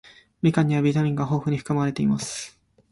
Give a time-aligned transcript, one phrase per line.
[0.41, 2.59] みかんにはビタミンが豊富に含まれています。